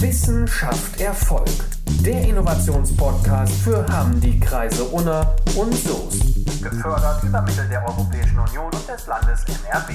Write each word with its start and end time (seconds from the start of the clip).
Wissenschaft 0.00 1.00
Erfolg. 1.00 1.48
Der 2.04 2.28
Innovationspodcast 2.28 3.54
für 3.62 3.86
Hamm, 3.88 4.20
die 4.20 4.38
Kreise 4.38 4.84
Unna 4.84 5.34
und 5.54 5.74
Soest. 5.74 6.22
Gefördert 6.62 7.24
über 7.24 7.40
Mittel 7.40 7.66
der 7.68 7.82
Europäischen 7.86 8.38
Union 8.38 8.66
und 8.66 8.88
des 8.88 9.06
Landes 9.06 9.40
NRW. 9.64 9.94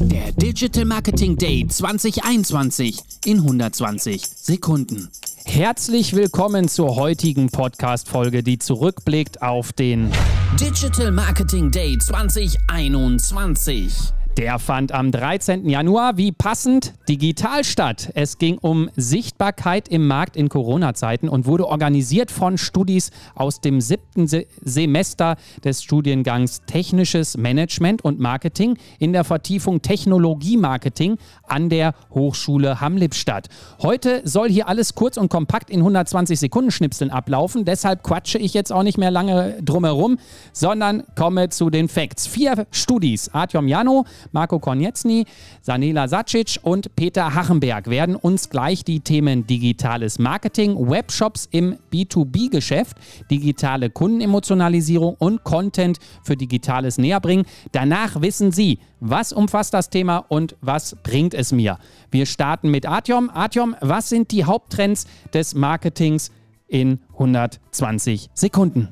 Der 0.00 0.30
Digital 0.32 0.84
Marketing 0.84 1.36
Day 1.36 1.66
2021 1.68 3.02
in 3.24 3.38
120 3.38 4.22
Sekunden. 4.24 5.08
Herzlich 5.44 6.14
willkommen 6.14 6.68
zur 6.68 6.94
heutigen 6.94 7.50
Podcast-Folge, 7.50 8.44
die 8.44 8.58
zurückblickt 8.58 9.42
auf 9.42 9.72
den 9.72 10.12
Digital 10.60 11.10
Marketing 11.10 11.72
Day 11.72 11.98
2021. 11.98 14.12
Der 14.40 14.58
fand 14.58 14.92
am 14.92 15.12
13. 15.12 15.68
Januar 15.68 16.16
wie 16.16 16.32
passend 16.32 16.94
digital 17.10 17.62
statt. 17.62 18.10
Es 18.14 18.38
ging 18.38 18.56
um 18.56 18.88
Sichtbarkeit 18.96 19.86
im 19.88 20.06
Markt 20.06 20.34
in 20.34 20.48
Corona-Zeiten 20.48 21.28
und 21.28 21.44
wurde 21.44 21.68
organisiert 21.68 22.30
von 22.30 22.56
Studis 22.56 23.10
aus 23.34 23.60
dem 23.60 23.82
siebten 23.82 24.26
Se 24.28 24.46
Semester 24.62 25.36
des 25.62 25.82
Studiengangs 25.82 26.62
Technisches 26.64 27.36
Management 27.36 28.02
und 28.02 28.18
Marketing 28.18 28.78
in 28.98 29.12
der 29.12 29.24
Vertiefung 29.24 29.82
Technologie-Marketing 29.82 31.18
an 31.46 31.68
der 31.68 31.92
Hochschule 32.14 32.80
Hamm-Lippstadt. 32.80 33.48
Heute 33.82 34.22
soll 34.24 34.48
hier 34.48 34.68
alles 34.68 34.94
kurz 34.94 35.18
und 35.18 35.28
kompakt 35.28 35.68
in 35.68 35.80
120 35.80 36.40
Sekunden 36.40 36.70
Schnipseln 36.70 37.10
ablaufen. 37.10 37.66
Deshalb 37.66 38.02
quatsche 38.02 38.38
ich 38.38 38.54
jetzt 38.54 38.72
auch 38.72 38.84
nicht 38.84 38.96
mehr 38.96 39.10
lange 39.10 39.58
drumherum, 39.60 40.16
sondern 40.54 41.02
komme 41.14 41.50
zu 41.50 41.68
den 41.68 41.88
Facts. 41.88 42.26
Vier 42.26 42.66
Studis, 42.70 43.28
Artyom 43.34 43.68
Jano, 43.68 44.06
Marco 44.32 44.58
Korniecny, 44.58 45.24
Sanela 45.62 46.08
Sacic 46.08 46.58
und 46.62 46.94
Peter 46.96 47.34
Hachenberg 47.34 47.88
werden 47.88 48.16
uns 48.16 48.50
gleich 48.50 48.84
die 48.84 49.00
Themen 49.00 49.46
digitales 49.46 50.18
Marketing, 50.18 50.76
Webshops 50.76 51.48
im 51.50 51.76
B2B-Geschäft, 51.92 52.96
digitale 53.30 53.90
Kundenemotionalisierung 53.90 55.16
und 55.18 55.44
Content 55.44 55.98
für 56.22 56.36
Digitales 56.36 56.98
näher 56.98 57.20
bringen. 57.20 57.44
Danach 57.72 58.20
wissen 58.20 58.52
Sie, 58.52 58.78
was 59.00 59.32
umfasst 59.32 59.74
das 59.74 59.90
Thema 59.90 60.18
und 60.28 60.56
was 60.60 60.96
bringt 61.02 61.34
es 61.34 61.52
mir. 61.52 61.78
Wir 62.10 62.26
starten 62.26 62.70
mit 62.70 62.86
Artyom. 62.86 63.30
Artyom, 63.30 63.74
was 63.80 64.08
sind 64.08 64.30
die 64.30 64.44
Haupttrends 64.44 65.06
des 65.32 65.54
Marketings 65.54 66.30
in 66.68 67.00
120 67.12 68.30
Sekunden? 68.34 68.88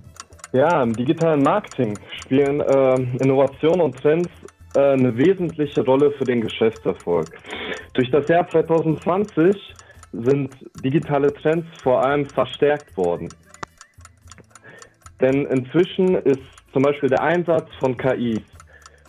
Ja, 0.52 0.82
im 0.82 0.94
digitalen 0.94 1.42
Marketing 1.42 1.98
spielen 2.22 2.60
äh, 2.60 2.94
Innovation 3.22 3.80
und 3.82 3.96
Trends 3.96 4.30
eine 4.74 5.16
wesentliche 5.16 5.84
Rolle 5.84 6.12
für 6.12 6.24
den 6.24 6.40
Geschäftserfolg. 6.40 7.28
Durch 7.94 8.10
das 8.10 8.28
Jahr 8.28 8.48
2020 8.48 9.56
sind 10.12 10.54
digitale 10.84 11.32
Trends 11.32 11.66
vor 11.82 12.04
allem 12.04 12.26
verstärkt 12.26 12.96
worden. 12.96 13.28
Denn 15.20 15.46
inzwischen 15.46 16.14
ist 16.16 16.40
zum 16.72 16.82
Beispiel 16.82 17.08
der 17.08 17.22
Einsatz 17.22 17.68
von 17.80 17.96
KIs 17.96 18.42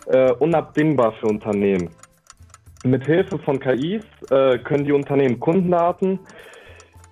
äh, 0.06 0.32
unabdingbar 0.32 1.12
für 1.20 1.26
Unternehmen. 1.26 1.90
Mit 2.84 3.04
Hilfe 3.04 3.38
von 3.38 3.60
KIs 3.60 4.02
äh, 4.30 4.58
können 4.58 4.84
die 4.84 4.92
Unternehmen 4.92 5.38
Kundendaten 5.38 6.18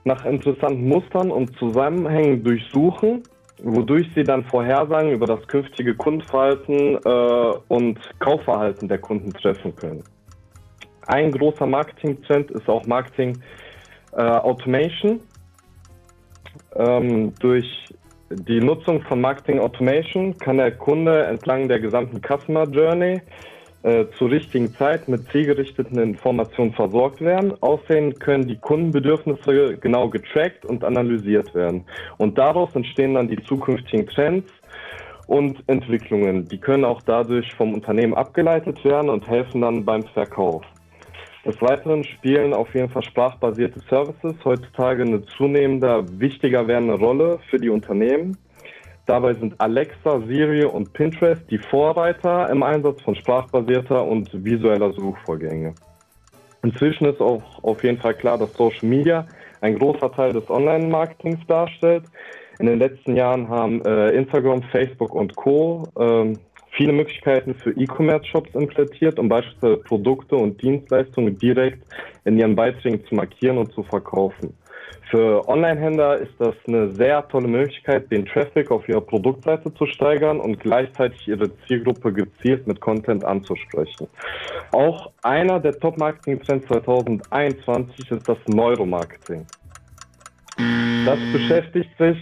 nach 0.04 0.24
interessanten 0.24 0.88
Mustern 0.88 1.30
und 1.30 1.56
Zusammenhängen 1.58 2.42
durchsuchen 2.42 3.22
wodurch 3.62 4.08
sie 4.14 4.22
dann 4.22 4.44
Vorhersagen 4.44 5.12
über 5.12 5.26
das 5.26 5.46
künftige 5.46 5.94
Kundenverhalten 5.94 6.98
äh, 7.04 7.52
und 7.68 7.98
Kaufverhalten 8.20 8.88
der 8.88 8.98
Kunden 8.98 9.32
treffen 9.32 9.74
können. 9.74 10.02
Ein 11.06 11.32
großer 11.32 11.66
Marketingtrend 11.66 12.50
ist 12.50 12.68
auch 12.68 12.84
Marketing 12.86 13.38
äh, 14.12 14.20
Automation. 14.20 15.20
Ähm, 16.76 17.34
durch 17.40 17.86
die 18.30 18.60
Nutzung 18.60 19.00
von 19.02 19.20
Marketing 19.20 19.58
Automation 19.58 20.36
kann 20.36 20.58
der 20.58 20.72
Kunde 20.72 21.24
entlang 21.24 21.66
der 21.68 21.80
gesamten 21.80 22.20
Customer 22.20 22.64
Journey 22.64 23.22
äh, 23.82 24.06
zur 24.18 24.30
richtigen 24.30 24.74
Zeit 24.74 25.08
mit 25.08 25.30
zielgerichteten 25.30 25.98
Informationen 25.98 26.72
versorgt 26.72 27.20
werden. 27.20 27.54
Außerdem 27.60 28.14
können 28.18 28.48
die 28.48 28.58
Kundenbedürfnisse 28.58 29.78
genau 29.78 30.08
getrackt 30.08 30.64
und 30.64 30.84
analysiert 30.84 31.54
werden. 31.54 31.84
Und 32.16 32.38
daraus 32.38 32.74
entstehen 32.74 33.14
dann 33.14 33.28
die 33.28 33.42
zukünftigen 33.44 34.06
Trends 34.06 34.50
und 35.28 35.62
Entwicklungen. 35.68 36.48
Die 36.48 36.58
können 36.58 36.84
auch 36.84 37.02
dadurch 37.02 37.54
vom 37.54 37.74
Unternehmen 37.74 38.14
abgeleitet 38.14 38.84
werden 38.84 39.10
und 39.10 39.28
helfen 39.28 39.60
dann 39.60 39.84
beim 39.84 40.02
Verkauf. 40.02 40.64
Des 41.44 41.60
Weiteren 41.62 42.02
spielen 42.02 42.52
auf 42.52 42.74
jeden 42.74 42.88
Fall 42.88 43.04
sprachbasierte 43.04 43.80
Services 43.88 44.34
heutzutage 44.44 45.02
eine 45.02 45.24
zunehmender, 45.24 46.04
wichtiger 46.18 46.66
werdende 46.66 46.94
Rolle 46.94 47.38
für 47.48 47.58
die 47.58 47.70
Unternehmen. 47.70 48.36
Dabei 49.08 49.32
sind 49.32 49.58
Alexa, 49.58 50.20
Siri 50.26 50.66
und 50.66 50.92
Pinterest 50.92 51.42
die 51.50 51.56
Vorreiter 51.56 52.50
im 52.50 52.62
Einsatz 52.62 53.00
von 53.00 53.14
sprachbasierter 53.14 54.04
und 54.04 54.28
visueller 54.44 54.92
Suchvorgänge. 54.92 55.74
Inzwischen 56.62 57.06
ist 57.06 57.18
auch 57.22 57.42
auf 57.62 57.82
jeden 57.82 57.96
Fall 57.96 58.12
klar, 58.12 58.36
dass 58.36 58.52
Social 58.52 58.86
Media 58.86 59.26
ein 59.62 59.78
großer 59.78 60.12
Teil 60.12 60.34
des 60.34 60.50
Online-Marketings 60.50 61.40
darstellt. 61.46 62.04
In 62.58 62.66
den 62.66 62.80
letzten 62.80 63.16
Jahren 63.16 63.48
haben 63.48 63.82
äh, 63.86 64.10
Instagram, 64.10 64.62
Facebook 64.64 65.14
und 65.14 65.34
Co. 65.36 65.88
Äh, 65.98 66.34
viele 66.72 66.92
Möglichkeiten 66.92 67.54
für 67.54 67.70
E-Commerce-Shops 67.70 68.54
implementiert, 68.54 69.18
um 69.18 69.30
beispielsweise 69.30 69.78
Produkte 69.78 70.36
und 70.36 70.60
Dienstleistungen 70.60 71.38
direkt 71.38 71.82
in 72.26 72.36
ihren 72.36 72.54
Beiträgen 72.54 73.02
zu 73.06 73.14
markieren 73.14 73.56
und 73.56 73.72
zu 73.72 73.82
verkaufen. 73.84 74.52
Für 75.10 75.48
Online-Händler 75.48 76.18
ist 76.18 76.34
das 76.38 76.54
eine 76.66 76.90
sehr 76.90 77.26
tolle 77.28 77.48
Möglichkeit, 77.48 78.10
den 78.10 78.26
Traffic 78.26 78.70
auf 78.70 78.86
ihrer 78.88 79.00
Produktseite 79.00 79.72
zu 79.74 79.86
steigern 79.86 80.38
und 80.38 80.60
gleichzeitig 80.60 81.26
ihre 81.26 81.50
Zielgruppe 81.66 82.12
gezielt 82.12 82.66
mit 82.66 82.80
Content 82.80 83.24
anzusprechen. 83.24 84.06
Auch 84.72 85.10
einer 85.22 85.60
der 85.60 85.78
Top-Marketing-Trends 85.80 86.66
2021 86.68 88.10
ist 88.10 88.28
das 88.28 88.38
Neuromarketing. 88.48 89.46
Das 91.06 91.18
beschäftigt 91.32 91.90
sich 91.96 92.18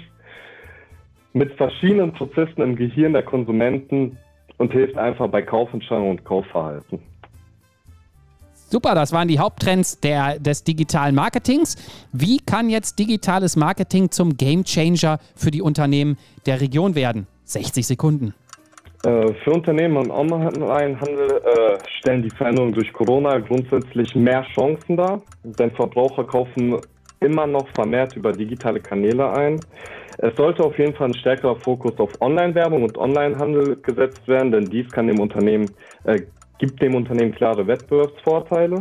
mit 1.32 1.52
verschiedenen 1.54 2.12
Prozessen 2.12 2.62
im 2.62 2.76
Gehirn 2.76 3.14
der 3.14 3.22
Konsumenten 3.22 4.16
und 4.58 4.72
hilft 4.72 4.96
einfach 4.96 5.28
bei 5.28 5.42
Kaufentscheidungen 5.42 6.10
und 6.10 6.24
Kaufverhalten. 6.24 7.00
Super, 8.68 8.94
das 8.94 9.12
waren 9.12 9.28
die 9.28 9.38
Haupttrends 9.38 10.00
der, 10.00 10.40
des 10.40 10.64
digitalen 10.64 11.14
Marketings. 11.14 11.76
Wie 12.12 12.38
kann 12.38 12.68
jetzt 12.68 12.98
digitales 12.98 13.54
Marketing 13.54 14.10
zum 14.10 14.36
Gamechanger 14.36 15.18
für 15.36 15.52
die 15.52 15.62
Unternehmen 15.62 16.18
der 16.46 16.60
Region 16.60 16.94
werden? 16.96 17.28
60 17.44 17.86
Sekunden. 17.86 18.34
Äh, 19.04 19.32
für 19.44 19.52
Unternehmen 19.52 20.04
im 20.04 20.10
Onlinehandel 20.10 21.42
äh, 21.44 21.78
stellen 21.98 22.22
die 22.22 22.30
Veränderungen 22.30 22.72
durch 22.72 22.92
Corona 22.92 23.38
grundsätzlich 23.38 24.16
mehr 24.16 24.44
Chancen 24.54 24.96
dar, 24.96 25.22
denn 25.44 25.70
Verbraucher 25.70 26.24
kaufen 26.24 26.80
immer 27.20 27.46
noch 27.46 27.68
vermehrt 27.74 28.16
über 28.16 28.32
digitale 28.32 28.80
Kanäle 28.80 29.30
ein. 29.30 29.60
Es 30.18 30.34
sollte 30.36 30.64
auf 30.64 30.76
jeden 30.78 30.94
Fall 30.94 31.08
ein 31.08 31.14
stärkerer 31.14 31.56
Fokus 31.56 31.98
auf 31.98 32.10
Online-Werbung 32.20 32.82
und 32.82 32.98
Onlinehandel 32.98 33.76
gesetzt 33.76 34.26
werden, 34.26 34.50
denn 34.50 34.64
dies 34.64 34.90
kann 34.90 35.06
dem 35.06 35.20
Unternehmen 35.20 35.70
äh, 36.04 36.22
gibt 36.58 36.80
dem 36.82 36.94
Unternehmen 36.94 37.32
klare 37.32 37.66
Wettbewerbsvorteile. 37.66 38.78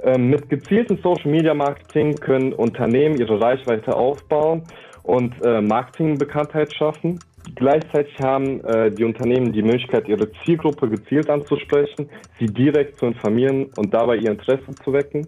Ähm, 0.00 0.30
mit 0.30 0.48
gezieltem 0.48 0.98
Social 1.02 1.30
Media 1.30 1.54
Marketing 1.54 2.14
können 2.16 2.52
Unternehmen 2.52 3.18
ihre 3.18 3.40
Reichweite 3.40 3.96
aufbauen 3.96 4.62
und 5.02 5.34
äh, 5.44 5.60
Marketingbekanntheit 5.60 6.72
schaffen. 6.74 7.18
Gleichzeitig 7.54 8.14
haben 8.20 8.62
äh, 8.64 8.90
die 8.90 9.04
Unternehmen 9.04 9.52
die 9.52 9.62
Möglichkeit, 9.62 10.06
ihre 10.06 10.30
Zielgruppe 10.44 10.88
gezielt 10.88 11.30
anzusprechen, 11.30 12.08
sie 12.38 12.46
direkt 12.46 12.98
zu 12.98 13.06
informieren 13.06 13.70
und 13.76 13.92
dabei 13.92 14.16
ihr 14.16 14.30
Interesse 14.30 14.74
zu 14.84 14.92
wecken. 14.92 15.24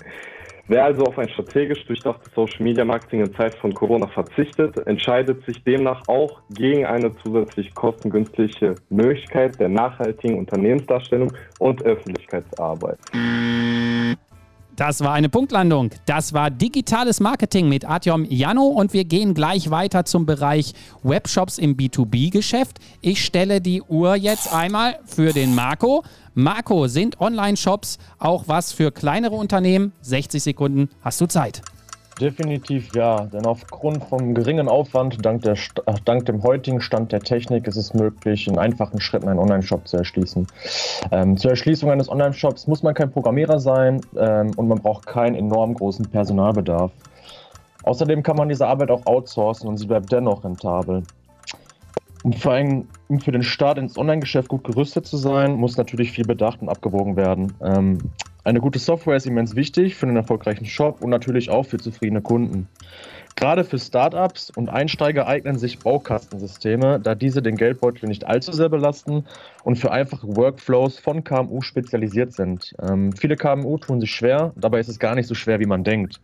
Wer 0.70 0.84
also 0.84 1.02
auf 1.02 1.18
ein 1.18 1.28
strategisch 1.30 1.84
durchdachtes 1.86 2.32
Social 2.32 2.62
Media 2.62 2.84
Marketing 2.84 3.22
in 3.22 3.34
Zeit 3.34 3.56
von 3.56 3.74
Corona 3.74 4.06
verzichtet, 4.06 4.76
entscheidet 4.86 5.44
sich 5.44 5.64
demnach 5.64 6.06
auch 6.06 6.42
gegen 6.48 6.86
eine 6.86 7.10
zusätzlich 7.24 7.74
kostengünstige 7.74 8.76
Möglichkeit 8.88 9.58
der 9.58 9.68
nachhaltigen 9.68 10.38
Unternehmensdarstellung 10.38 11.32
und 11.58 11.82
Öffentlichkeitsarbeit. 11.82 12.98
Das 14.80 15.00
war 15.02 15.12
eine 15.12 15.28
Punktlandung. 15.28 15.90
Das 16.06 16.32
war 16.32 16.50
digitales 16.50 17.20
Marketing 17.20 17.68
mit 17.68 17.84
Artyom 17.84 18.24
Jano 18.24 18.64
und 18.64 18.94
wir 18.94 19.04
gehen 19.04 19.34
gleich 19.34 19.70
weiter 19.70 20.06
zum 20.06 20.24
Bereich 20.24 20.72
Webshops 21.02 21.58
im 21.58 21.76
B2B-Geschäft. 21.76 22.78
Ich 23.02 23.22
stelle 23.22 23.60
die 23.60 23.82
Uhr 23.82 24.14
jetzt 24.14 24.50
einmal 24.50 24.98
für 25.04 25.34
den 25.34 25.54
Marco. 25.54 26.02
Marco, 26.32 26.86
sind 26.86 27.20
Online-Shops 27.20 27.98
auch 28.18 28.48
was 28.48 28.72
für 28.72 28.90
kleinere 28.90 29.34
Unternehmen? 29.34 29.92
60 30.00 30.42
Sekunden 30.42 30.88
hast 31.02 31.20
du 31.20 31.26
Zeit. 31.26 31.60
Definitiv 32.20 32.92
ja, 32.92 33.24
denn 33.24 33.46
aufgrund 33.46 34.04
vom 34.04 34.34
geringen 34.34 34.68
Aufwand, 34.68 35.24
dank, 35.24 35.40
der, 35.42 35.56
dank 36.04 36.26
dem 36.26 36.42
heutigen 36.42 36.82
Stand 36.82 37.12
der 37.12 37.22
Technik, 37.22 37.66
ist 37.66 37.76
es 37.76 37.94
möglich, 37.94 38.46
in 38.46 38.58
einfachen 38.58 39.00
Schritten 39.00 39.28
einen 39.28 39.38
Online-Shop 39.38 39.88
zu 39.88 39.96
erschließen. 39.96 40.46
Ähm, 41.12 41.38
zur 41.38 41.52
Erschließung 41.52 41.90
eines 41.90 42.10
Online-Shops 42.10 42.66
muss 42.66 42.82
man 42.82 42.92
kein 42.92 43.10
Programmierer 43.10 43.58
sein 43.58 44.02
ähm, 44.18 44.50
und 44.56 44.68
man 44.68 44.80
braucht 44.80 45.06
keinen 45.06 45.34
enorm 45.34 45.72
großen 45.72 46.06
Personalbedarf. 46.10 46.92
Außerdem 47.84 48.22
kann 48.22 48.36
man 48.36 48.50
diese 48.50 48.66
Arbeit 48.66 48.90
auch 48.90 49.06
outsourcen 49.06 49.66
und 49.66 49.78
sie 49.78 49.86
bleibt 49.86 50.12
dennoch 50.12 50.44
rentabel. 50.44 51.02
Um 52.22 52.34
vor 52.34 52.52
allem 52.52 52.86
um 53.08 53.18
für 53.18 53.32
den 53.32 53.42
Start 53.42 53.78
ins 53.78 53.96
Online-Geschäft 53.96 54.48
gut 54.48 54.64
gerüstet 54.64 55.06
zu 55.06 55.16
sein, 55.16 55.54
muss 55.54 55.78
natürlich 55.78 56.12
viel 56.12 56.26
bedacht 56.26 56.60
und 56.60 56.68
abgewogen 56.68 57.16
werden. 57.16 57.54
Ähm, 57.62 57.98
eine 58.44 58.60
gute 58.60 58.78
Software 58.78 59.16
ist 59.16 59.26
immens 59.26 59.54
wichtig 59.54 59.96
für 59.96 60.06
einen 60.06 60.16
erfolgreichen 60.16 60.64
Shop 60.64 61.02
und 61.02 61.10
natürlich 61.10 61.50
auch 61.50 61.64
für 61.64 61.78
zufriedene 61.78 62.22
Kunden. 62.22 62.68
Gerade 63.36 63.64
für 63.64 63.78
Startups 63.78 64.50
und 64.50 64.68
Einsteiger 64.68 65.26
eignen 65.26 65.58
sich 65.58 65.78
Baukastensysteme, 65.78 67.00
da 67.00 67.14
diese 67.14 67.42
den 67.42 67.56
Geldbeutel 67.56 68.08
nicht 68.08 68.26
allzu 68.26 68.52
sehr 68.52 68.68
belasten 68.68 69.24
und 69.64 69.76
für 69.76 69.92
einfache 69.92 70.26
Workflows 70.36 70.98
von 70.98 71.24
KMU 71.24 71.62
spezialisiert 71.62 72.32
sind. 72.32 72.74
Ähm, 72.82 73.12
viele 73.12 73.36
KMU 73.36 73.78
tun 73.78 74.00
sich 74.00 74.10
schwer, 74.10 74.52
dabei 74.56 74.80
ist 74.80 74.88
es 74.88 74.98
gar 74.98 75.14
nicht 75.14 75.26
so 75.26 75.34
schwer, 75.34 75.60
wie 75.60 75.66
man 75.66 75.84
denkt. 75.84 76.20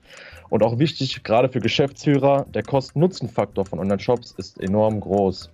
Und 0.49 0.63
auch 0.63 0.79
wichtig, 0.79 1.23
gerade 1.23 1.49
für 1.49 1.61
Geschäftsführer, 1.61 2.47
der 2.55 2.63
Kosten-Nutzen-Faktor 2.63 3.65
von 3.67 3.79
Online-Shops 3.79 4.33
ist 4.37 4.61
enorm 4.61 5.01
groß. 5.01 5.51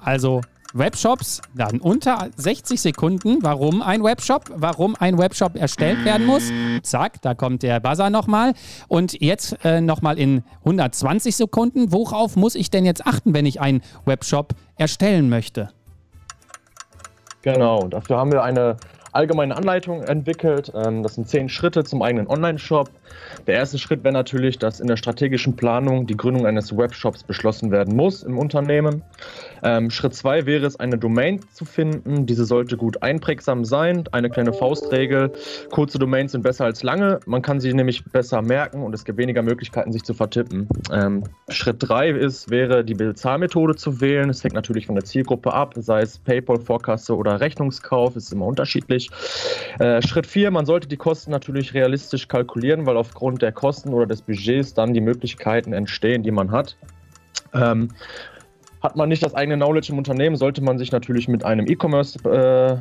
Also 0.00 0.42
Webshops, 0.74 1.40
dann 1.54 1.80
unter 1.80 2.28
60 2.36 2.80
Sekunden. 2.80 3.38
Warum 3.42 3.80
ein 3.80 4.02
Webshop? 4.02 4.50
Warum 4.56 4.96
ein 4.98 5.18
Webshop 5.18 5.56
erstellt 5.56 6.04
werden 6.04 6.26
muss? 6.26 6.50
Zack, 6.82 7.22
da 7.22 7.34
kommt 7.34 7.62
der 7.62 7.78
Buzzer 7.78 8.10
nochmal. 8.10 8.54
Und 8.88 9.20
jetzt 9.20 9.56
äh, 9.64 9.80
nochmal 9.80 10.18
in 10.18 10.42
120 10.64 11.36
Sekunden. 11.36 11.92
Worauf 11.92 12.34
muss 12.34 12.56
ich 12.56 12.70
denn 12.70 12.84
jetzt 12.84 13.06
achten, 13.06 13.34
wenn 13.34 13.46
ich 13.46 13.60
einen 13.60 13.82
Webshop 14.04 14.54
erstellen 14.76 15.28
möchte? 15.28 15.70
Genau, 17.42 17.86
dafür 17.86 18.16
haben 18.16 18.32
wir 18.32 18.42
eine 18.42 18.76
allgemeine 19.12 19.56
Anleitung 19.56 20.02
entwickelt. 20.02 20.72
Ähm, 20.74 21.02
das 21.02 21.14
sind 21.14 21.28
zehn 21.28 21.48
Schritte 21.48 21.84
zum 21.84 22.02
eigenen 22.02 22.26
Online-Shop. 22.26 22.90
Der 23.46 23.54
erste 23.54 23.78
Schritt 23.78 24.04
wäre 24.04 24.12
natürlich, 24.12 24.58
dass 24.58 24.80
in 24.80 24.86
der 24.86 24.96
strategischen 24.96 25.56
Planung 25.56 26.06
die 26.06 26.16
Gründung 26.16 26.46
eines 26.46 26.76
Webshops 26.76 27.22
beschlossen 27.22 27.70
werden 27.70 27.96
muss 27.96 28.22
im 28.22 28.38
Unternehmen. 28.38 29.02
Ähm, 29.62 29.90
Schritt 29.90 30.14
zwei 30.14 30.46
wäre 30.46 30.66
es, 30.66 30.78
eine 30.78 30.98
Domain 30.98 31.40
zu 31.52 31.64
finden. 31.64 32.26
Diese 32.26 32.44
sollte 32.44 32.76
gut 32.76 33.02
einprägsam 33.02 33.64
sein. 33.64 34.04
Eine 34.12 34.30
kleine 34.30 34.52
Faustregel. 34.52 35.32
Kurze 35.70 35.98
Domains 35.98 36.32
sind 36.32 36.42
besser 36.42 36.64
als 36.64 36.82
lange. 36.82 37.20
Man 37.26 37.42
kann 37.42 37.60
sie 37.60 37.72
nämlich 37.72 38.04
besser 38.04 38.42
merken 38.42 38.82
und 38.82 38.94
es 38.94 39.04
gibt 39.04 39.18
weniger 39.18 39.42
Möglichkeiten, 39.42 39.92
sich 39.92 40.02
zu 40.02 40.14
vertippen. 40.14 40.68
Ähm, 40.92 41.24
Schritt 41.48 41.76
drei 41.80 42.10
ist, 42.10 42.50
wäre 42.50 42.84
die 42.84 42.94
Bezahlmethode 42.94 43.76
zu 43.76 44.00
wählen. 44.00 44.30
Es 44.30 44.42
hängt 44.42 44.54
natürlich 44.54 44.86
von 44.86 44.94
der 44.94 45.04
Zielgruppe 45.04 45.52
ab, 45.52 45.74
sei 45.76 46.02
es 46.02 46.18
PayPal, 46.18 46.60
Vorkasse 46.60 47.16
oder 47.16 47.40
Rechnungskauf, 47.40 48.16
ist 48.16 48.32
immer 48.32 48.46
unterschiedlich. 48.46 49.10
Äh, 49.78 50.02
Schritt 50.02 50.26
4, 50.26 50.50
man 50.50 50.66
sollte 50.66 50.88
die 50.88 50.96
Kosten 50.96 51.30
natürlich 51.30 51.74
realistisch 51.74 52.28
kalkulieren, 52.28 52.86
weil 52.94 53.00
aufgrund 53.00 53.42
der 53.42 53.52
Kosten 53.52 53.92
oder 53.92 54.06
des 54.06 54.22
Budgets 54.22 54.74
dann 54.74 54.94
die 54.94 55.00
Möglichkeiten 55.00 55.72
entstehen, 55.72 56.22
die 56.22 56.30
man 56.30 56.50
hat. 56.50 56.76
Ähm, 57.52 57.88
hat 58.82 58.96
man 58.96 59.08
nicht 59.08 59.22
das 59.22 59.34
eigene 59.34 59.56
Knowledge 59.56 59.92
im 59.92 59.98
Unternehmen, 59.98 60.36
sollte 60.36 60.62
man 60.62 60.78
sich 60.78 60.92
natürlich 60.92 61.26
mit 61.26 61.44
einem 61.44 61.66
E-Commerce 61.66 62.18
äh, 62.28 62.76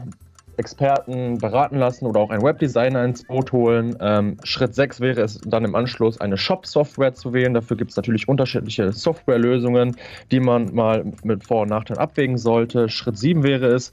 Experten 0.58 1.38
beraten 1.40 1.78
lassen 1.78 2.06
oder 2.06 2.20
auch 2.20 2.30
einen 2.30 2.44
Webdesigner 2.44 3.04
ins 3.04 3.24
Boot 3.24 3.52
holen. 3.52 3.96
Ähm, 4.00 4.38
Schritt 4.44 4.76
6 4.76 5.00
wäre 5.00 5.22
es 5.22 5.40
dann 5.46 5.66
im 5.66 5.76
Anschluss 5.76 6.20
eine 6.22 6.38
Shop-Software 6.38 7.14
zu 7.14 7.34
wählen. 7.34 7.54
Dafür 7.54 7.78
gibt 7.78 7.92
es 7.92 7.98
natürlich 7.98 8.28
unterschiedliche 8.28 8.92
Softwarelösungen, 8.92 9.96
die 10.32 10.40
man 10.40 10.74
mal 10.74 11.06
mit 11.24 11.44
Vor- 11.44 11.64
und 11.64 11.70
Nachteilen 11.70 12.00
abwägen 12.00 12.38
sollte. 12.38 12.90
Schritt 12.90 13.18
7 13.18 13.44
wäre 13.44 13.68
es, 13.68 13.92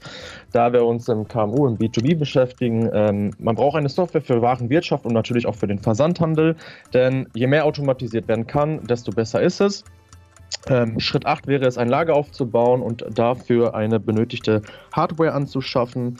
da 0.51 0.71
wir 0.73 0.85
uns 0.85 1.07
im 1.07 1.27
KMU, 1.27 1.67
im 1.67 1.77
B2B 1.77 2.17
beschäftigen, 2.17 2.89
ähm, 2.93 3.31
man 3.39 3.55
braucht 3.55 3.77
eine 3.77 3.89
Software 3.89 4.21
für 4.21 4.41
Warenwirtschaft 4.41 5.05
und 5.05 5.13
natürlich 5.13 5.45
auch 5.45 5.55
für 5.55 5.67
den 5.67 5.79
Versandhandel, 5.79 6.55
denn 6.93 7.27
je 7.33 7.47
mehr 7.47 7.65
automatisiert 7.65 8.27
werden 8.27 8.47
kann, 8.47 8.85
desto 8.85 9.11
besser 9.11 9.41
ist 9.41 9.61
es. 9.61 9.83
Ähm, 10.67 10.99
Schritt 10.99 11.25
8 11.25 11.47
wäre 11.47 11.65
es, 11.65 11.77
ein 11.77 11.89
Lager 11.89 12.13
aufzubauen 12.13 12.81
und 12.81 13.05
dafür 13.09 13.73
eine 13.73 13.99
benötigte 13.99 14.61
Hardware 14.91 15.33
anzuschaffen. 15.33 16.17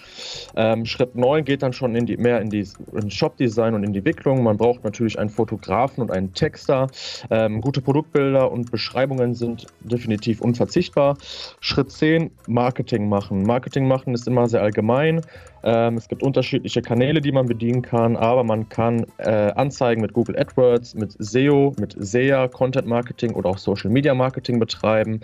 Ähm, 0.56 0.86
Schritt 0.86 1.16
9 1.16 1.46
geht 1.46 1.62
dann 1.62 1.74
schon 1.74 1.96
in 1.96 2.06
die, 2.06 2.18
mehr 2.18 2.42
in 2.42 2.50
die 2.50 2.68
in 2.94 3.12
Shop-Design 3.12 3.76
und 3.76 3.84
in 3.84 3.94
die 3.94 4.00
Entwicklung. 4.00 4.44
Man 4.44 4.58
braucht 4.58 4.84
natürlich 4.84 5.20
einen 5.20 5.30
Fotografen 5.30 6.02
und 6.02 6.12
einen 6.12 6.34
Texter. 6.34 6.88
Ähm, 7.30 7.62
gute 7.62 7.82
Produktbilder 7.82 8.52
und 8.52 8.72
Beschreibungen 8.72 9.36
sind 9.36 9.68
definitiv 9.82 10.42
unverzichtbar. 10.42 11.18
Schritt 11.60 11.92
10, 11.92 12.32
Marketing 12.48 13.10
machen. 13.10 13.44
Marketing 13.44 13.88
machen 13.88 14.14
ist 14.14 14.28
immer 14.28 14.48
sehr 14.48 14.62
allgemein. 14.62 15.22
Ähm, 15.64 15.98
es 15.98 16.08
gibt 16.08 16.24
unterschiedliche 16.24 16.82
Kanäle, 16.82 17.22
die 17.22 17.32
man 17.32 17.48
bedienen 17.48 17.82
kann, 17.82 18.16
aber 18.16 18.44
man 18.44 18.70
kann 18.70 19.06
äh, 19.18 19.30
Anzeigen 19.30 20.02
mit 20.02 20.14
Google 20.14 20.38
AdWords, 20.38 20.96
mit 20.96 21.16
SEO, 21.20 21.74
mit 21.80 21.96
SEA, 22.00 22.48
Content 22.48 22.88
Marketing 22.88 23.34
oder 23.34 23.50
auch 23.50 23.58
Social 23.58 23.90
Media 23.90 24.14
Marketing 24.14 24.60
betreiben. 24.60 25.22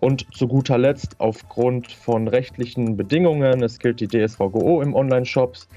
Und 0.00 0.26
zu 0.34 0.46
guter 0.46 0.78
Letzt, 0.78 1.16
aufgrund 1.18 1.90
von 1.90 2.28
rechtlichen 2.28 2.96
Bedingungen, 2.96 3.62
es 3.62 3.78
gilt 3.78 4.00
die 4.00 4.08
DSVGO 4.08 4.82
im 4.82 4.94
Online-Shops, 4.94 5.68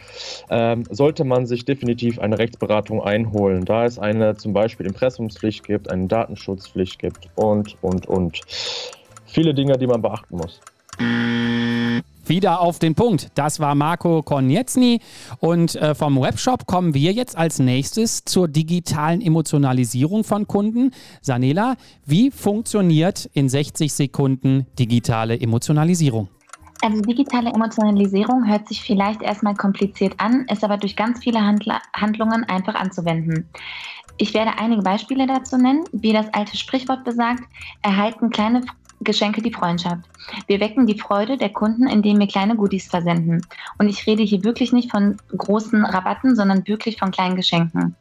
ähm, 0.49 0.83
sollte 0.89 1.23
man 1.23 1.45
sich 1.45 1.65
definitiv 1.65 2.19
eine 2.19 2.37
Rechtsberatung 2.37 3.01
einholen, 3.01 3.65
da 3.65 3.85
es 3.85 3.97
eine 3.97 4.35
zum 4.35 4.53
Beispiel 4.53 4.85
Impressumspflicht 4.85 5.65
gibt, 5.65 5.89
eine 5.89 6.07
Datenschutzpflicht 6.07 6.99
gibt 6.99 7.29
und, 7.35 7.77
und, 7.81 8.05
und. 8.07 8.41
Viele 9.25 9.53
Dinge, 9.55 9.77
die 9.77 9.87
man 9.87 10.01
beachten 10.01 10.37
muss 10.37 10.61
wieder 12.25 12.61
auf 12.61 12.79
den 12.79 12.95
Punkt. 12.95 13.29
Das 13.35 13.59
war 13.59 13.75
Marco 13.75 14.21
Konietzny 14.21 14.99
und 15.39 15.75
äh, 15.75 15.95
vom 15.95 16.19
Webshop 16.21 16.65
kommen 16.65 16.93
wir 16.93 17.11
jetzt 17.11 17.37
als 17.37 17.59
nächstes 17.59 18.23
zur 18.25 18.47
digitalen 18.47 19.21
Emotionalisierung 19.21 20.23
von 20.23 20.47
Kunden. 20.47 20.91
Sanela, 21.21 21.75
wie 22.05 22.31
funktioniert 22.31 23.29
in 23.33 23.49
60 23.49 23.93
Sekunden 23.93 24.67
digitale 24.77 25.39
Emotionalisierung? 25.39 26.29
Also 26.81 27.01
digitale 27.01 27.49
Emotionalisierung 27.49 28.45
hört 28.45 28.67
sich 28.67 28.81
vielleicht 28.81 29.21
erstmal 29.21 29.55
kompliziert 29.55 30.15
an, 30.17 30.45
ist 30.51 30.65
aber 30.65 30.75
durch 30.77 30.97
ganz 30.97 31.23
viele 31.23 31.39
Handl 31.39 31.71
Handlungen 31.93 32.43
einfach 32.43 32.75
anzuwenden. 32.75 33.47
Ich 34.17 34.33
werde 34.33 34.57
einige 34.59 34.81
Beispiele 34.81 35.25
dazu 35.25 35.57
nennen. 35.57 35.85
Wie 35.91 36.13
das 36.13 36.31
alte 36.33 36.57
Sprichwort 36.57 37.03
besagt, 37.03 37.43
erhalten 37.81 38.29
kleine 38.29 38.61
Geschenke 39.03 39.41
die 39.41 39.53
Freundschaft. 39.53 40.01
Wir 40.47 40.59
wecken 40.59 40.87
die 40.87 40.99
Freude 40.99 41.37
der 41.37 41.49
Kunden, 41.49 41.87
indem 41.87 42.19
wir 42.19 42.27
kleine 42.27 42.55
Goodies 42.55 42.87
versenden. 42.87 43.45
Und 43.77 43.89
ich 43.89 44.05
rede 44.07 44.23
hier 44.23 44.43
wirklich 44.43 44.71
nicht 44.71 44.91
von 44.91 45.17
großen 45.37 45.85
Rabatten, 45.85 46.35
sondern 46.35 46.67
wirklich 46.67 46.97
von 46.97 47.11
kleinen 47.11 47.35
Geschenken. 47.35 47.95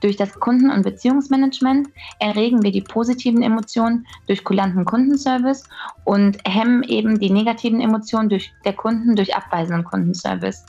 Durch 0.00 0.16
das 0.16 0.38
Kunden- 0.38 0.70
und 0.70 0.82
Beziehungsmanagement 0.82 1.88
erregen 2.20 2.62
wir 2.62 2.72
die 2.72 2.82
positiven 2.82 3.42
Emotionen 3.42 4.06
durch 4.26 4.44
kulanten 4.44 4.84
Kundenservice 4.84 5.68
und 6.04 6.38
hemmen 6.46 6.82
eben 6.84 7.18
die 7.18 7.30
negativen 7.30 7.80
Emotionen 7.80 8.28
durch 8.28 8.52
der 8.64 8.74
Kunden 8.74 9.16
durch 9.16 9.34
abweisenden 9.34 9.84
Kundenservice. 9.84 10.64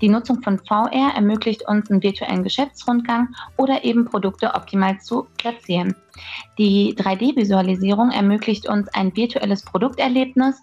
Die 0.00 0.08
Nutzung 0.08 0.42
von 0.42 0.58
VR 0.58 1.12
ermöglicht 1.14 1.68
uns 1.68 1.90
einen 1.90 2.02
virtuellen 2.02 2.42
Geschäftsrundgang 2.42 3.28
oder 3.56 3.84
eben 3.84 4.06
Produkte 4.06 4.54
optimal 4.54 4.98
zu 5.00 5.26
platzieren. 5.36 5.94
Die 6.58 6.94
3D-Visualisierung 6.94 8.10
ermöglicht 8.10 8.68
uns 8.68 8.88
ein 8.88 9.14
virtuelles 9.16 9.62
Produkterlebnis 9.62 10.56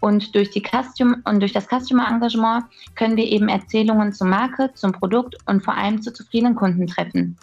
und 0.00 0.34
durch, 0.34 0.50
Custom 0.50 1.22
und 1.24 1.40
durch 1.40 1.52
das 1.52 1.68
Customer-Engagement 1.68 2.64
können 2.94 3.16
wir 3.16 3.26
eben 3.26 3.48
Erzählungen 3.48 4.12
zur 4.12 4.26
Marke, 4.26 4.70
zum 4.74 4.92
Produkt 4.92 5.36
und 5.46 5.62
vor 5.62 5.76
allem 5.76 6.02
zu 6.02 6.12
zufriedenen 6.12 6.54
Kunden 6.54 6.86
treffen. 6.86 7.36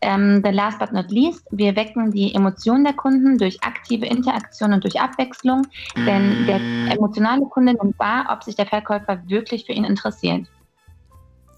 Ähm, 0.00 0.42
the 0.44 0.50
last 0.50 0.78
but 0.78 0.92
not 0.92 1.10
least, 1.10 1.44
wir 1.50 1.74
wecken 1.74 2.12
die 2.12 2.34
Emotionen 2.34 2.84
der 2.84 2.94
Kunden 2.94 3.38
durch 3.38 3.62
aktive 3.62 4.06
Interaktion 4.06 4.72
und 4.72 4.84
durch 4.84 5.00
Abwechslung, 5.00 5.66
denn 5.96 6.46
der 6.46 6.60
emotionale 6.94 7.46
Kunde 7.46 7.74
nimmt 7.74 7.98
wahr, 7.98 8.26
ob 8.30 8.44
sich 8.44 8.54
der 8.54 8.66
Verkäufer 8.66 9.22
wirklich 9.26 9.64
für 9.64 9.72
ihn 9.72 9.84
interessiert. 9.84 10.46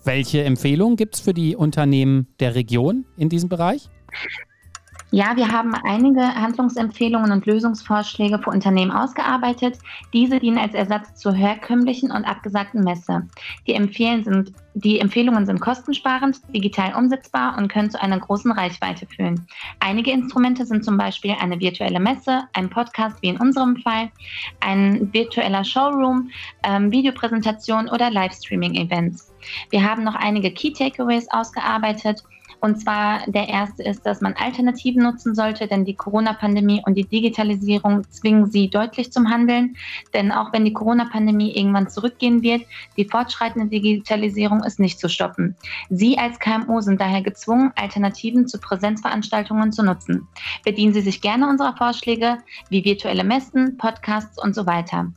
Welche 0.04 0.44
Empfehlungen 0.44 0.96
gibt 0.96 1.16
es 1.16 1.20
für 1.20 1.34
die 1.34 1.56
Unternehmen 1.56 2.28
der 2.40 2.54
Region 2.54 3.04
in 3.16 3.28
diesem 3.28 3.50
Bereich? 3.50 3.90
Ja, 5.12 5.36
wir 5.36 5.48
haben 5.50 5.74
einige 5.74 6.20
Handlungsempfehlungen 6.20 7.32
und 7.32 7.44
Lösungsvorschläge 7.44 8.38
für 8.38 8.50
Unternehmen 8.50 8.92
ausgearbeitet. 8.92 9.78
Diese 10.12 10.38
dienen 10.38 10.58
als 10.58 10.72
Ersatz 10.72 11.16
zur 11.16 11.32
herkömmlichen 11.32 12.12
und 12.12 12.24
abgesagten 12.24 12.84
Messe. 12.84 13.26
Die, 13.66 13.72
sind, 14.22 14.52
die 14.74 15.00
Empfehlungen 15.00 15.46
sind 15.46 15.60
kostensparend, 15.60 16.40
digital 16.54 16.94
umsetzbar 16.94 17.58
und 17.58 17.66
können 17.66 17.90
zu 17.90 18.00
einer 18.00 18.20
großen 18.20 18.52
Reichweite 18.52 19.04
führen. 19.06 19.48
Einige 19.80 20.12
Instrumente 20.12 20.64
sind 20.64 20.84
zum 20.84 20.96
Beispiel 20.96 21.34
eine 21.40 21.58
virtuelle 21.58 21.98
Messe, 21.98 22.44
ein 22.52 22.70
Podcast 22.70 23.16
wie 23.20 23.30
in 23.30 23.38
unserem 23.38 23.78
Fall, 23.78 24.10
ein 24.60 25.12
virtueller 25.12 25.64
Showroom, 25.64 26.30
ähm, 26.62 26.92
Videopräsentation 26.92 27.88
oder 27.88 28.12
Livestreaming-Events. 28.12 29.32
Wir 29.70 29.82
haben 29.82 30.04
noch 30.04 30.14
einige 30.14 30.52
Key 30.52 30.72
Takeaways 30.72 31.26
ausgearbeitet 31.32 32.22
Und 32.60 32.80
zwar 32.80 33.20
der 33.26 33.48
erste 33.48 33.82
ist, 33.82 34.04
dass 34.04 34.20
man 34.20 34.34
Alternativen 34.34 35.02
nutzen 35.02 35.34
sollte, 35.34 35.66
denn 35.66 35.84
die 35.84 35.94
Corona-Pandemie 35.94 36.82
und 36.84 36.94
die 36.94 37.04
Digitalisierung 37.04 38.04
zwingen 38.10 38.50
sie 38.50 38.68
deutlich 38.68 39.12
zum 39.12 39.30
Handeln. 39.30 39.76
Denn 40.12 40.30
auch 40.30 40.52
wenn 40.52 40.64
die 40.64 40.72
Corona-Pandemie 40.72 41.56
irgendwann 41.56 41.88
zurückgehen 41.88 42.42
wird, 42.42 42.62
die 42.96 43.06
fortschreitende 43.06 43.68
Digitalisierung 43.68 44.62
ist 44.62 44.78
nicht 44.78 44.98
zu 44.98 45.08
stoppen. 45.08 45.56
Sie 45.88 46.18
als 46.18 46.38
KMU 46.38 46.80
sind 46.80 47.00
daher 47.00 47.22
gezwungen, 47.22 47.72
Alternativen 47.76 48.46
zu 48.46 48.58
Präsenzveranstaltungen 48.58 49.72
zu 49.72 49.82
nutzen. 49.82 50.28
Bedienen 50.64 50.92
Sie 50.92 51.00
sich 51.00 51.20
gerne 51.20 51.48
unserer 51.48 51.76
Vorschläge 51.76 52.38
wie 52.68 52.84
virtuelle 52.84 53.24
Messen, 53.24 53.78
Podcasts 53.78 54.42
und 54.42 54.54
so 54.54 54.66
weiter. 54.66 55.10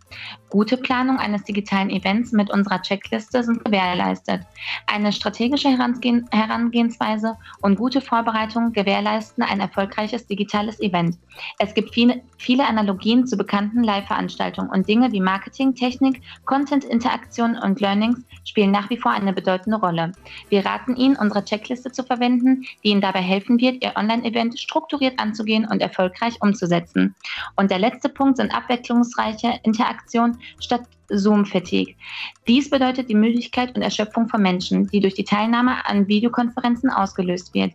Gute 0.50 0.77
Planung 0.77 1.17
eines 1.17 1.43
digitalen 1.43 1.89
Events 1.89 2.31
mit 2.31 2.51
unserer 2.51 2.79
Checkliste 2.79 3.43
sind 3.43 3.65
gewährleistet. 3.65 4.41
Eine 4.85 5.12
strategische 5.12 5.69
Herangehen 5.69 6.91
Und 7.62 7.78
gute 7.78 8.02
Vorbereitung 8.02 8.72
gewährleisten 8.74 9.44
ein 9.44 9.60
erfolgreiches 9.60 10.28
digitales 10.28 10.80
Event. 10.80 11.18
Es 11.60 11.74
gibt 11.74 11.94
viele, 11.94 12.22
viele 12.38 12.66
Analogien 12.66 13.25
zu 13.25 13.38
bekannten 13.38 13.84
Live-Veranstaltungen 13.84 14.70
und 14.70 14.88
Dinge 14.88 15.12
wie 15.12 15.20
Marketing, 15.20 15.75
Technik, 15.75 16.22
Content, 16.46 16.84
Interaktion 16.84 17.58
und 17.58 17.80
Learnings 17.80 18.20
spielen 18.46 18.72
nach 18.72 18.90
wie 18.90 18.98
vor 18.98 19.12
eine 19.12 19.34
bedeutende 19.34 19.80
Rolle. 19.80 20.12
Wir 20.50 20.66
raten 20.66 20.96
Ihnen, 20.96 21.16
unsere 21.16 21.44
Checkliste 21.44 21.92
zu 21.92 22.04
verwenden, 22.04 22.63
die 22.84 22.90
Ihnen 22.90 23.02
dabei 23.02 23.22
helfen 23.22 23.60
wird, 23.60 23.84
Ihr 23.84 23.94
Online-Event 23.96 24.60
strukturiert 24.60 25.20
anzugehen 25.20 25.68
und 25.70 25.82
erfolgreich 25.82 26.42
umzusetzen. 26.42 27.16
Und 27.56 27.72
der 27.72 27.80
letzte 27.80 28.10
Punkt 28.10 28.38
sind 28.38 28.54
abwechslungsreiche 28.54 29.60
Interaktion 29.63 30.38
statt 30.60 30.82
Zoom-Fatigue. 31.17 31.96
Dies 32.48 32.70
bedeutet 32.70 33.10
die 33.10 33.15
Müdigkeit 33.15 33.75
und 33.75 33.82
Erschöpfung 33.82 34.27
von 34.27 34.41
Menschen, 34.41 34.88
die 34.88 35.00
durch 35.00 35.13
die 35.13 35.24
Teilnahme 35.24 35.86
an 35.86 36.08
Videokonferenzen 36.08 36.89
ausgelöst 36.89 37.53
wird. 37.53 37.74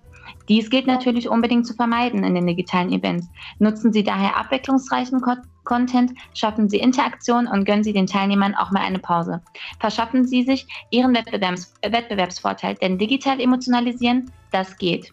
Dies 0.49 0.71
gilt 0.71 0.87
natürlich 0.87 1.29
unbedingt 1.29 1.67
zu 1.67 1.75
vermeiden 1.75 2.25
in 2.25 2.35
den 2.35 2.47
digitalen 2.47 2.93
Events. 2.93 3.29
Nutzen 3.59 3.93
Sie 3.93 4.03
daher 4.03 4.37
abwechslungsreichen 4.37 5.21
Co 5.21 5.35
Content, 5.65 6.13
schaffen 6.33 6.71
Sie 6.71 6.79
Interaktion 6.79 7.47
und 7.47 7.67
gönnen 7.67 7.85
Sie 7.85 7.93
den 7.93 8.07
Teilnehmern 8.07 8.55
auch 8.55 8.71
mal 8.71 8.81
eine 8.81 8.99
Pause. 8.99 9.43
Verschaffen 9.79 10.27
Sie 10.27 10.43
sich 10.43 10.67
Ihren 10.91 11.15
Wettbewerbs 11.15 11.75
Wettbewerbsvorteil, 11.83 12.77
denn 12.77 12.97
digital 12.97 13.39
emotionalisieren, 13.39 14.31
das 14.51 14.79
geht. 14.79 15.13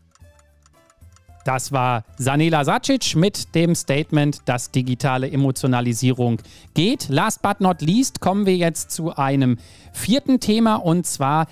Das 1.45 1.71
war 1.71 2.03
Sanela 2.17 2.65
Sacic 2.65 3.15
mit 3.15 3.53
dem 3.53 3.75
Statement, 3.75 4.41
dass 4.45 4.71
digitale 4.71 5.29
Emotionalisierung 5.29 6.41
geht. 6.73 7.07
Last 7.07 7.43
but 7.43 7.61
not 7.61 7.81
least 7.81 8.19
kommen 8.19 8.47
wir 8.47 8.57
jetzt 8.57 8.89
zu 8.89 9.15
einem 9.15 9.59
vierten 9.93 10.39
Thema 10.39 10.77
und 10.77 11.05
zwar 11.05 11.45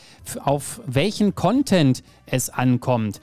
auf 0.43 0.81
welchen 0.87 1.35
Content 1.35 2.03
es 2.25 2.49
ankommt. 2.49 3.21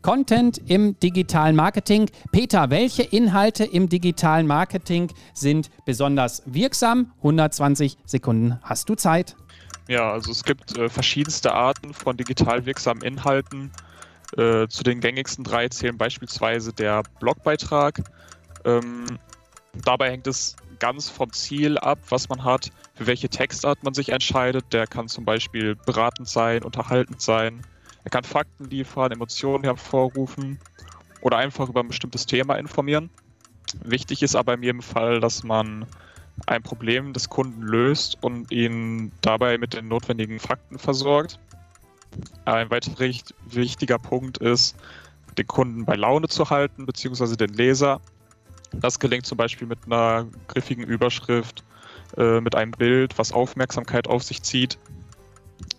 Content 0.00 0.58
im 0.70 0.98
digitalen 1.00 1.56
Marketing. 1.56 2.08
Peter, 2.30 2.70
welche 2.70 3.02
Inhalte 3.02 3.64
im 3.64 3.88
digitalen 3.88 4.46
Marketing 4.46 5.10
sind 5.34 5.68
besonders 5.84 6.44
wirksam? 6.46 7.10
120 7.16 7.98
Sekunden 8.04 8.60
hast 8.62 8.88
du 8.88 8.94
Zeit. 8.94 9.34
Ja, 9.88 10.12
also 10.12 10.30
es 10.30 10.44
gibt 10.44 10.78
äh, 10.78 10.88
verschiedenste 10.88 11.54
Arten 11.54 11.92
von 11.92 12.16
digital 12.16 12.66
wirksamen 12.66 13.02
Inhalten. 13.02 13.72
Äh, 14.36 14.68
zu 14.68 14.84
den 14.84 15.00
gängigsten 15.00 15.44
drei 15.44 15.68
zählen 15.68 15.96
beispielsweise 15.96 16.72
der 16.72 17.04
Blogbeitrag. 17.18 18.02
Ähm, 18.64 19.18
dabei 19.84 20.10
hängt 20.10 20.26
es 20.26 20.56
ganz 20.78 21.08
vom 21.08 21.32
Ziel 21.32 21.78
ab, 21.78 21.98
was 22.10 22.28
man 22.28 22.44
hat, 22.44 22.70
für 22.94 23.06
welche 23.06 23.28
Textart 23.28 23.82
man 23.82 23.94
sich 23.94 24.10
entscheidet. 24.10 24.72
Der 24.72 24.86
kann 24.86 25.08
zum 25.08 25.24
Beispiel 25.24 25.76
beratend 25.86 26.28
sein, 26.28 26.62
unterhaltend 26.62 27.20
sein. 27.20 27.64
Er 28.04 28.10
kann 28.10 28.24
Fakten 28.24 28.68
liefern, 28.70 29.12
Emotionen 29.12 29.64
hervorrufen 29.64 30.58
oder 31.20 31.38
einfach 31.38 31.68
über 31.68 31.80
ein 31.80 31.88
bestimmtes 31.88 32.26
Thema 32.26 32.56
informieren. 32.56 33.10
Wichtig 33.82 34.22
ist 34.22 34.34
aber 34.34 34.54
in 34.54 34.62
jedem 34.62 34.82
Fall, 34.82 35.20
dass 35.20 35.42
man 35.42 35.86
ein 36.46 36.62
Problem 36.62 37.12
des 37.12 37.28
Kunden 37.28 37.62
löst 37.62 38.22
und 38.22 38.50
ihn 38.52 39.12
dabei 39.20 39.58
mit 39.58 39.74
den 39.74 39.88
notwendigen 39.88 40.38
Fakten 40.38 40.78
versorgt. 40.78 41.38
Ein 42.44 42.70
weiterer 42.70 43.10
wichtiger 43.46 43.98
Punkt 43.98 44.38
ist, 44.38 44.76
den 45.36 45.46
Kunden 45.46 45.84
bei 45.84 45.94
Laune 45.94 46.28
zu 46.28 46.50
halten, 46.50 46.86
beziehungsweise 46.86 47.36
den 47.36 47.52
Leser. 47.52 48.00
Das 48.72 48.98
gelingt 48.98 49.26
zum 49.26 49.38
Beispiel 49.38 49.66
mit 49.66 49.78
einer 49.86 50.26
griffigen 50.48 50.84
Überschrift, 50.84 51.64
äh, 52.16 52.40
mit 52.40 52.54
einem 52.54 52.72
Bild, 52.72 53.18
was 53.18 53.32
Aufmerksamkeit 53.32 54.08
auf 54.08 54.22
sich 54.22 54.42
zieht. 54.42 54.78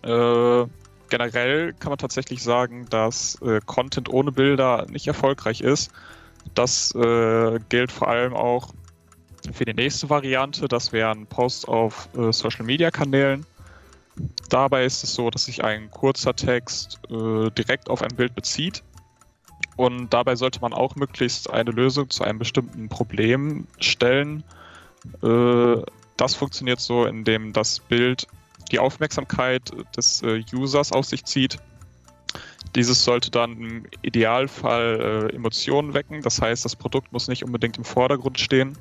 Äh, 0.03 0.65
generell 1.09 1.74
kann 1.74 1.89
man 1.89 1.98
tatsächlich 1.98 2.41
sagen, 2.43 2.86
dass 2.89 3.41
äh, 3.41 3.59
Content 3.65 4.09
ohne 4.09 4.31
Bilder 4.31 4.86
nicht 4.89 5.07
erfolgreich 5.07 5.62
ist. 5.62 5.91
Das 6.55 6.93
äh, 6.95 7.59
gilt 7.69 7.91
vor 7.91 8.07
allem 8.07 8.33
auch 8.33 8.74
für 9.53 9.65
die 9.65 9.74
nächste 9.74 10.09
Variante. 10.09 10.67
Das 10.67 10.91
wären 10.91 11.25
Posts 11.27 11.65
auf 11.65 12.09
äh, 12.15 12.31
Social-Media-Kanälen. 12.31 13.45
Dabei 14.50 14.86
ist 14.86 15.04
es 15.04 15.14
so, 15.14 15.30
dass 15.30 15.46
sich 15.46 15.64
ein 15.64 15.92
kurzer 15.92 16.36
Text 16.36 17.00
äh, 17.10 17.50
direkt 17.52 17.90
auf 17.90 18.02
ein 18.02 18.16
Bild 18.16 18.36
bezieht. 18.36 18.84
Und 19.78 20.10
dabei 20.10 20.36
sollte 20.36 20.60
man 20.60 20.74
auch 20.74 20.96
möglichst 20.96 21.50
eine 21.50 21.72
Lösung 21.72 22.10
zu 22.10 22.24
einem 22.24 22.40
bestimmten 22.40 22.90
Problem 22.90 23.68
stellen. 23.80 24.44
Äh, 25.24 25.82
das 26.18 26.36
funktioniert 26.36 26.80
so, 26.80 27.06
indem 27.06 27.54
das 27.54 27.80
Bild 27.80 28.28
die 28.72 28.80
Aufmerksamkeit 28.80 29.72
des 29.96 30.22
äh, 30.22 30.44
Users 30.54 30.92
auf 30.92 31.06
sich 31.06 31.24
zieht. 31.26 31.58
Dieses 32.76 33.04
sollte 33.04 33.32
dann 33.32 33.54
im 33.54 33.86
Idealfall 34.02 35.30
äh, 35.32 35.36
Emotionen 35.36 35.94
wecken. 35.94 36.22
Das 36.22 36.42
heißt, 36.42 36.66
das 36.66 36.76
Produkt 36.76 37.14
muss 37.14 37.28
nicht 37.28 37.44
unbedingt 37.44 37.78
im 37.78 37.86
Vordergrund 37.86 38.40
stehen, 38.40 38.78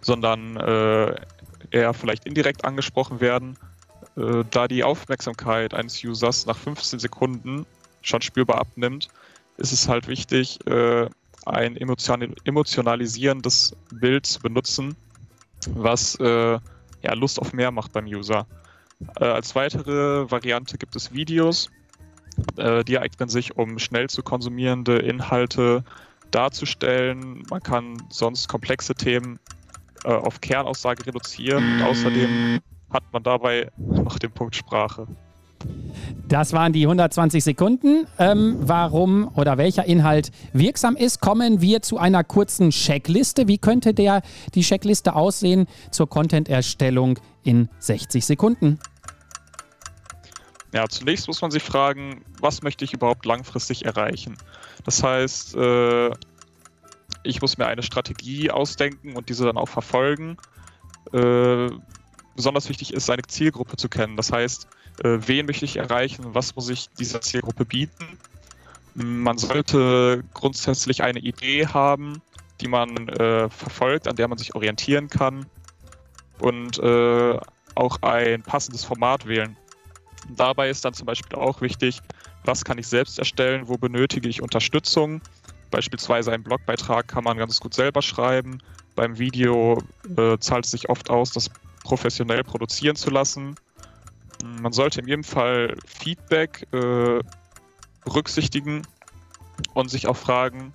sondern 0.00 0.56
äh, 0.56 1.14
eher 1.70 1.92
vielleicht 1.92 2.24
indirekt 2.24 2.64
angesprochen 2.64 3.20
werden 3.20 3.56
äh, 4.16 4.44
da 4.50 4.68
die 4.68 4.84
Aufmerksamkeit 4.84 5.74
eines 5.74 6.02
Users 6.04 6.46
nach 6.46 6.56
15 6.56 6.98
Sekunden 6.98 7.66
schon 8.02 8.22
spürbar 8.22 8.58
abnimmt, 8.58 9.08
ist 9.56 9.72
es 9.72 9.88
halt 9.88 10.08
wichtig, 10.08 10.58
äh, 10.66 11.08
ein 11.46 11.76
emotionalisierendes 11.76 13.74
Bild 13.92 14.26
zu 14.26 14.40
benutzen, 14.40 14.96
was 15.70 16.14
äh, 16.16 16.58
ja, 17.02 17.14
Lust 17.14 17.40
auf 17.40 17.52
mehr 17.52 17.70
macht 17.70 17.92
beim 17.92 18.06
User. 18.06 18.46
Äh, 19.20 19.24
als 19.24 19.54
weitere 19.54 20.30
Variante 20.30 20.78
gibt 20.78 20.94
es 20.94 21.12
Videos. 21.12 21.70
Äh, 22.56 22.84
die 22.84 22.98
eignen 22.98 23.28
sich, 23.28 23.56
um 23.56 23.78
schnell 23.78 24.08
zu 24.08 24.22
konsumierende 24.22 24.98
Inhalte 24.98 25.84
darzustellen. 26.30 27.42
Man 27.50 27.62
kann 27.62 28.02
sonst 28.08 28.48
komplexe 28.48 28.94
Themen 28.94 29.38
auf 30.04 30.40
Kernaussage 30.40 31.06
reduzieren. 31.06 31.74
Und 31.74 31.82
außerdem 31.82 32.60
hat 32.92 33.04
man 33.12 33.22
dabei 33.22 33.70
noch 33.76 34.18
den 34.18 34.32
Punkt 34.32 34.56
Sprache. 34.56 35.06
Das 36.28 36.52
waren 36.52 36.72
die 36.72 36.82
120 36.82 37.44
Sekunden. 37.44 38.06
Ähm, 38.18 38.56
warum 38.60 39.30
oder 39.36 39.58
welcher 39.58 39.84
Inhalt 39.84 40.30
wirksam 40.52 40.96
ist, 40.96 41.20
kommen 41.20 41.60
wir 41.60 41.82
zu 41.82 41.98
einer 41.98 42.24
kurzen 42.24 42.70
Checkliste. 42.70 43.48
Wie 43.48 43.58
könnte 43.58 43.94
der, 43.94 44.22
die 44.54 44.62
Checkliste 44.62 45.14
aussehen 45.14 45.66
zur 45.90 46.08
Content-Erstellung 46.08 47.18
in 47.44 47.68
60 47.78 48.24
Sekunden? 48.24 48.78
Ja, 50.72 50.88
zunächst 50.88 51.28
muss 51.28 51.42
man 51.42 51.50
sich 51.50 51.62
fragen, 51.62 52.24
was 52.40 52.62
möchte 52.62 52.84
ich 52.84 52.94
überhaupt 52.94 53.26
langfristig 53.26 53.84
erreichen? 53.84 54.36
Das 54.84 55.02
heißt, 55.02 55.54
äh, 55.54 56.10
ich 57.24 57.42
muss 57.42 57.58
mir 57.58 57.66
eine 57.66 57.82
Strategie 57.82 58.50
ausdenken 58.50 59.14
und 59.16 59.28
diese 59.28 59.44
dann 59.44 59.58
auch 59.58 59.68
verfolgen. 59.68 60.38
Äh, 61.12 61.68
besonders 62.36 62.68
wichtig 62.68 62.92
ist, 62.94 63.06
seine 63.06 63.22
Zielgruppe 63.22 63.76
zu 63.76 63.88
kennen. 63.88 64.16
Das 64.16 64.32
heißt, 64.32 64.66
äh, 65.04 65.18
wen 65.26 65.46
möchte 65.46 65.64
ich 65.64 65.76
erreichen, 65.76 66.24
was 66.34 66.54
muss 66.56 66.68
ich 66.68 66.88
dieser 66.98 67.20
Zielgruppe 67.20 67.64
bieten. 67.64 68.18
Man 68.94 69.38
sollte 69.38 70.22
grundsätzlich 70.34 71.02
eine 71.02 71.20
Idee 71.20 71.66
haben, 71.66 72.20
die 72.60 72.68
man 72.68 73.08
äh, 73.08 73.48
verfolgt, 73.48 74.06
an 74.06 74.16
der 74.16 74.28
man 74.28 74.38
sich 74.38 74.54
orientieren 74.54 75.08
kann 75.08 75.46
und 76.38 76.78
äh, 76.78 77.38
auch 77.74 78.02
ein 78.02 78.42
passendes 78.42 78.84
Format 78.84 79.26
wählen. 79.26 79.56
Dabei 80.36 80.70
ist 80.70 80.84
dann 80.84 80.94
zum 80.94 81.06
Beispiel 81.06 81.38
auch 81.38 81.60
wichtig, 81.60 82.00
was 82.44 82.64
kann 82.64 82.78
ich 82.78 82.86
selbst 82.86 83.18
erstellen, 83.18 83.68
wo 83.68 83.76
benötige 83.76 84.28
ich 84.28 84.42
Unterstützung. 84.42 85.20
Beispielsweise 85.70 86.32
einen 86.32 86.42
Blogbeitrag 86.42 87.08
kann 87.08 87.24
man 87.24 87.38
ganz 87.38 87.60
gut 87.60 87.74
selber 87.74 88.02
schreiben. 88.02 88.58
Beim 88.94 89.18
Video 89.18 89.82
äh, 90.16 90.36
zahlt 90.38 90.66
es 90.66 90.72
sich 90.72 90.90
oft 90.90 91.08
aus, 91.08 91.30
das 91.30 91.50
professionell 91.82 92.44
produzieren 92.44 92.96
zu 92.96 93.10
lassen. 93.10 93.54
Man 94.60 94.72
sollte 94.72 95.00
in 95.00 95.08
jedem 95.08 95.24
Fall 95.24 95.76
Feedback 95.86 96.66
äh, 96.72 97.20
berücksichtigen 98.04 98.82
und 99.74 99.90
sich 99.90 100.06
auch 100.06 100.16
fragen, 100.16 100.72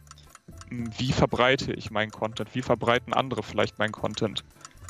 wie 0.70 1.12
verbreite 1.12 1.74
ich 1.74 1.92
meinen 1.92 2.12
Content, 2.12 2.50
wie 2.54 2.62
verbreiten 2.62 3.14
andere 3.14 3.44
vielleicht 3.44 3.80
meinen 3.80 3.92
Content. 3.92 4.44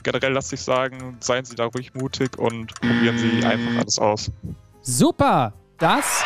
Generell 0.04 0.34
lasse 0.34 0.56
ich 0.56 0.62
sagen, 0.62 1.18
seien 1.20 1.46
Sie 1.46 1.56
da 1.56 1.66
ruhig 1.66 1.94
mutig 1.94 2.38
und 2.38 2.74
probieren 2.80 3.18
Sie 3.18 3.44
einfach 3.46 3.82
alles 3.82 4.00
aus. 4.00 4.32
Super, 4.82 5.54
das 5.80 6.24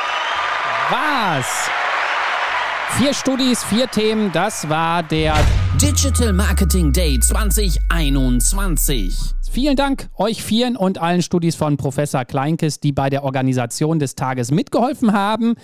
war's. 0.90 1.70
Vier 2.98 3.14
Studis, 3.14 3.64
vier 3.64 3.90
Themen, 3.90 4.32
das 4.32 4.68
war 4.68 5.02
der 5.02 5.36
Digital 5.82 6.32
Marketing 6.32 6.94
Day 6.94 7.20
2021. 7.20 9.18
Vielen 9.50 9.76
Dank 9.76 10.10
euch 10.16 10.44
vieren 10.44 10.78
und 10.78 11.00
allen 11.00 11.24
Studis 11.24 11.56
von 11.56 11.76
Professor 11.78 12.24
Kleinkes, 12.24 12.80
die 12.80 12.92
bei 12.92 13.10
der 13.10 13.24
Organisation 13.24 13.98
des 13.98 14.14
Tages 14.14 14.52
mitgeholfen 14.52 15.12
haben. 15.12 15.56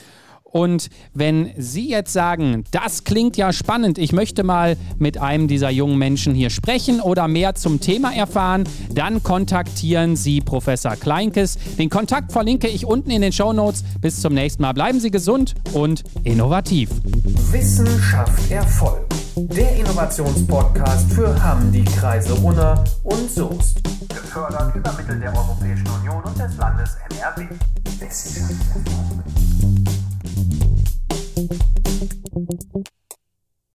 Und 0.43 0.89
wenn 1.13 1.51
Sie 1.57 1.87
jetzt 1.87 2.13
sagen, 2.13 2.63
das 2.71 3.03
klingt 3.03 3.37
ja 3.37 3.53
spannend, 3.53 3.99
ich 3.99 4.11
möchte 4.11 4.43
mal 4.43 4.75
mit 4.97 5.19
einem 5.19 5.47
dieser 5.47 5.69
jungen 5.69 5.99
Menschen 5.99 6.33
hier 6.33 6.49
sprechen 6.49 6.99
oder 6.99 7.27
mehr 7.27 7.53
zum 7.53 7.79
Thema 7.79 8.11
erfahren, 8.11 8.63
dann 8.91 9.21
kontaktieren 9.21 10.15
Sie 10.15 10.41
Professor 10.41 10.95
Kleinkes. 10.95 11.59
Den 11.77 11.91
Kontakt 11.91 12.31
verlinke 12.31 12.67
ich 12.69 12.87
unten 12.87 13.11
in 13.11 13.21
den 13.21 13.33
Show 13.33 13.53
Notes. 13.53 13.83
Bis 14.01 14.19
zum 14.19 14.33
nächsten 14.33 14.63
Mal. 14.63 14.73
Bleiben 14.73 14.99
Sie 14.99 15.11
gesund 15.11 15.53
und 15.73 16.03
innovativ. 16.23 16.89
Wissenschaft 17.51 18.49
Erfolg. 18.49 19.06
Der 19.39 19.75
Innovationspodcast 19.75 21.11
für 21.13 21.43
Hamm, 21.43 21.71
die 21.71 21.85
Kreise 21.85 22.33
Unna 22.33 22.83
und 23.03 23.29
Soest. 23.29 23.83
Gefördert 24.09 24.75
über 24.75 24.91
Mittel 24.93 25.19
der 25.19 25.31
Europäischen 25.31 25.87
Union 25.99 26.23
und 26.23 26.39
des 26.39 26.57
Landes 26.57 26.97
NRW. 27.11 27.45
Wissenschaft. 27.99 28.55